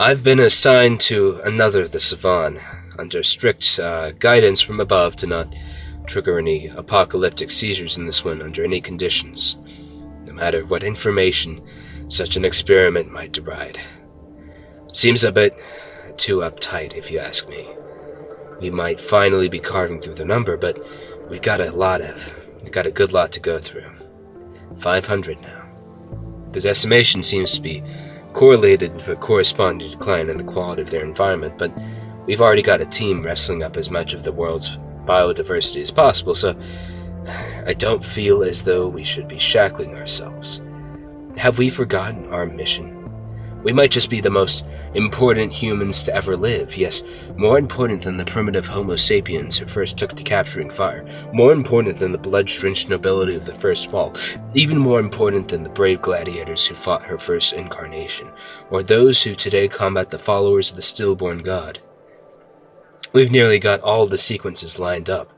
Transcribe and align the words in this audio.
I've 0.00 0.22
been 0.22 0.38
assigned 0.38 1.00
to 1.00 1.40
another 1.44 1.82
of 1.82 1.90
the 1.90 1.98
Savan, 1.98 2.60
under 3.00 3.24
strict 3.24 3.80
uh, 3.80 4.12
guidance 4.12 4.60
from 4.60 4.78
above 4.78 5.16
to 5.16 5.26
not 5.26 5.52
trigger 6.06 6.38
any 6.38 6.68
apocalyptic 6.68 7.50
seizures 7.50 7.98
in 7.98 8.06
this 8.06 8.24
one 8.24 8.40
under 8.40 8.62
any 8.62 8.80
conditions, 8.80 9.56
no 10.24 10.32
matter 10.32 10.64
what 10.64 10.84
information 10.84 11.60
such 12.06 12.36
an 12.36 12.44
experiment 12.44 13.10
might 13.10 13.32
deride. 13.32 13.80
Seems 14.92 15.24
a 15.24 15.32
bit 15.32 15.60
too 16.16 16.38
uptight, 16.38 16.94
if 16.94 17.10
you 17.10 17.18
ask 17.18 17.48
me. 17.48 17.68
We 18.60 18.70
might 18.70 19.00
finally 19.00 19.48
be 19.48 19.58
carving 19.58 20.00
through 20.00 20.14
the 20.14 20.24
number, 20.24 20.56
but 20.56 20.78
we've 21.28 21.42
got 21.42 21.60
a 21.60 21.72
lot 21.72 22.02
of, 22.02 22.24
we've 22.62 22.70
got 22.70 22.86
a 22.86 22.92
good 22.92 23.12
lot 23.12 23.32
to 23.32 23.40
go 23.40 23.58
through. 23.58 23.90
500 24.78 25.40
now. 25.40 25.68
The 26.52 26.60
decimation 26.60 27.24
seems 27.24 27.54
to 27.54 27.60
be 27.60 27.82
correlated 28.38 28.94
with 28.94 29.08
a 29.08 29.16
corresponding 29.16 29.90
decline 29.90 30.30
in 30.30 30.38
the 30.38 30.44
quality 30.44 30.80
of 30.80 30.90
their 30.90 31.02
environment, 31.02 31.58
but 31.58 31.72
we've 32.24 32.40
already 32.40 32.62
got 32.62 32.80
a 32.80 32.86
team 32.86 33.20
wrestling 33.20 33.64
up 33.64 33.76
as 33.76 33.90
much 33.90 34.14
of 34.14 34.22
the 34.22 34.30
world's 34.30 34.70
biodiversity 35.06 35.82
as 35.82 35.90
possible, 35.90 36.36
so 36.36 36.56
I 37.66 37.74
don't 37.74 38.04
feel 38.04 38.44
as 38.44 38.62
though 38.62 38.86
we 38.86 39.02
should 39.02 39.26
be 39.26 39.40
shackling 39.40 39.96
ourselves. 39.96 40.62
Have 41.36 41.58
we 41.58 41.68
forgotten 41.68 42.32
our 42.32 42.46
mission? 42.46 42.97
We 43.68 43.74
might 43.74 43.90
just 43.90 44.08
be 44.08 44.22
the 44.22 44.30
most 44.30 44.64
important 44.94 45.52
humans 45.52 46.02
to 46.04 46.14
ever 46.14 46.38
live, 46.38 46.74
yes, 46.74 47.02
more 47.36 47.58
important 47.58 48.00
than 48.00 48.16
the 48.16 48.24
primitive 48.24 48.66
Homo 48.66 48.96
sapiens 48.96 49.58
who 49.58 49.66
first 49.66 49.98
took 49.98 50.16
to 50.16 50.22
capturing 50.22 50.70
fire, 50.70 51.04
more 51.34 51.52
important 51.52 51.98
than 51.98 52.10
the 52.10 52.16
blood 52.16 52.46
drenched 52.46 52.88
nobility 52.88 53.34
of 53.34 53.44
the 53.44 53.54
first 53.54 53.90
fall, 53.90 54.16
even 54.54 54.78
more 54.78 54.98
important 54.98 55.48
than 55.48 55.64
the 55.64 55.68
brave 55.68 56.00
gladiators 56.00 56.64
who 56.64 56.74
fought 56.74 57.02
her 57.02 57.18
first 57.18 57.52
incarnation, 57.52 58.30
or 58.70 58.82
those 58.82 59.22
who 59.22 59.34
today 59.34 59.68
combat 59.68 60.10
the 60.10 60.18
followers 60.18 60.70
of 60.70 60.76
the 60.76 60.82
stillborn 60.82 61.40
god. 61.40 61.78
We've 63.12 63.30
nearly 63.30 63.58
got 63.58 63.82
all 63.82 64.06
the 64.06 64.16
sequences 64.16 64.78
lined 64.78 65.10
up. 65.10 65.30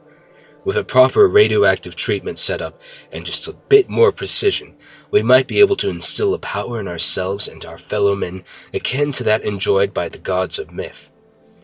With 0.65 0.77
a 0.77 0.85
proper 0.85 1.27
radioactive 1.27 1.97
treatment 1.97 2.39
set 2.39 2.61
up 2.61 2.81
and 3.11 3.25
just 3.25 3.49
a 3.49 3.55
bit 3.55 3.89
more 3.89 4.13
precision, 4.13 4.77
we 5.11 5.23
might 5.23 5.47
be 5.47 5.61
able 5.61 5.77
to 5.77 5.89
instill 5.89 6.35
a 6.35 6.39
power 6.39 6.79
in 6.79 6.87
ourselves 6.87 7.49
and 7.49 7.65
our 7.65 7.79
fellow 7.79 8.15
men 8.15 8.45
akin 8.75 9.13
to 9.13 9.25
that 9.25 9.43
enjoyed 9.43 9.95
by 9.95 10.09
the 10.09 10.19
gods 10.19 10.59
of 10.59 10.71
myth. 10.71 11.09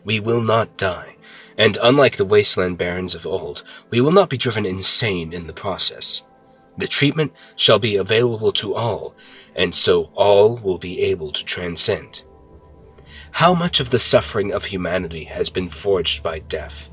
We 0.04 0.18
will 0.18 0.42
not 0.42 0.78
die, 0.78 1.16
and 1.58 1.76
unlike 1.82 2.16
the 2.16 2.24
wasteland 2.24 2.78
barons 2.78 3.14
of 3.14 3.26
old, 3.26 3.64
we 3.90 4.00
will 4.00 4.12
not 4.12 4.30
be 4.30 4.38
driven 4.38 4.64
insane 4.64 5.32
in 5.32 5.46
the 5.46 5.52
process. 5.52 6.22
The 6.78 6.88
treatment 6.88 7.32
shall 7.54 7.78
be 7.78 7.96
available 7.96 8.52
to 8.52 8.74
all, 8.74 9.14
and 9.54 9.74
so 9.74 10.10
all 10.14 10.56
will 10.56 10.78
be 10.78 11.00
able 11.00 11.32
to 11.32 11.44
transcend. 11.44 12.22
How 13.32 13.52
much 13.52 13.80
of 13.80 13.90
the 13.90 13.98
suffering 13.98 14.52
of 14.52 14.66
humanity 14.66 15.24
has 15.24 15.50
been 15.50 15.68
forged 15.68 16.22
by 16.22 16.38
death? 16.38 16.90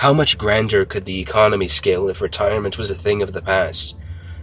How 0.00 0.14
much 0.14 0.38
grander 0.38 0.86
could 0.86 1.04
the 1.04 1.20
economy 1.20 1.68
scale 1.68 2.08
if 2.08 2.22
retirement 2.22 2.78
was 2.78 2.90
a 2.90 2.94
thing 2.94 3.20
of 3.20 3.34
the 3.34 3.42
past? 3.42 3.96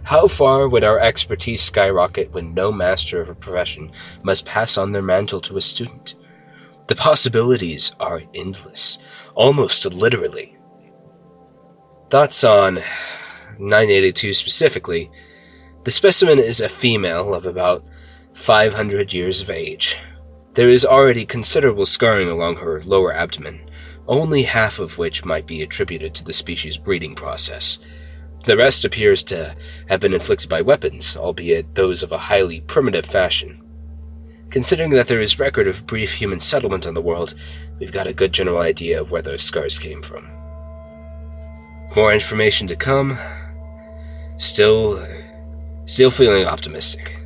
How 0.04 0.28
far 0.28 0.68
would 0.68 0.84
our 0.84 1.00
expertise 1.00 1.62
skyrocket 1.62 2.30
when 2.30 2.54
no 2.54 2.70
master 2.70 3.20
of 3.20 3.28
a 3.28 3.34
profession 3.34 3.90
must 4.22 4.46
pass 4.46 4.78
on 4.78 4.92
their 4.92 5.02
mantle 5.02 5.40
to 5.40 5.56
a 5.56 5.60
student? 5.60 6.14
The 6.86 6.94
possibilities 6.94 7.90
are 7.98 8.22
endless, 8.36 8.98
almost 9.34 9.84
literally. 9.84 10.56
Thoughts 12.08 12.44
on 12.44 12.76
982 13.58 14.34
specifically. 14.34 15.10
The 15.82 15.90
specimen 15.90 16.38
is 16.38 16.60
a 16.60 16.68
female 16.68 17.34
of 17.34 17.46
about 17.46 17.84
500 18.34 19.12
years 19.12 19.42
of 19.42 19.50
age. 19.50 19.96
There 20.54 20.70
is 20.70 20.86
already 20.86 21.26
considerable 21.26 21.84
scarring 21.84 22.28
along 22.28 22.58
her 22.58 22.80
lower 22.82 23.12
abdomen 23.12 23.68
only 24.08 24.42
half 24.42 24.78
of 24.78 24.98
which 24.98 25.24
might 25.24 25.46
be 25.46 25.62
attributed 25.62 26.14
to 26.14 26.24
the 26.24 26.32
species' 26.32 26.76
breeding 26.76 27.14
process. 27.14 27.78
The 28.46 28.56
rest 28.56 28.84
appears 28.84 29.22
to 29.24 29.54
have 29.88 30.00
been 30.00 30.14
inflicted 30.14 30.48
by 30.48 30.62
weapons, 30.62 31.16
albeit 31.16 31.74
those 31.74 32.02
of 32.02 32.12
a 32.12 32.18
highly 32.18 32.62
primitive 32.62 33.04
fashion. 33.04 33.62
Considering 34.50 34.90
that 34.90 35.08
there 35.08 35.20
is 35.20 35.38
record 35.38 35.68
of 35.68 35.86
brief 35.86 36.12
human 36.14 36.40
settlement 36.40 36.86
on 36.86 36.94
the 36.94 37.02
world, 37.02 37.34
we've 37.78 37.92
got 37.92 38.06
a 38.06 38.14
good 38.14 38.32
general 38.32 38.58
idea 38.58 38.98
of 38.98 39.10
where 39.10 39.20
those 39.20 39.42
scars 39.42 39.78
came 39.78 40.00
from. 40.00 40.26
More 41.94 42.12
information 42.14 42.66
to 42.68 42.76
come. 42.76 43.18
Still, 44.38 45.04
still 45.84 46.10
feeling 46.10 46.46
optimistic. 46.46 47.17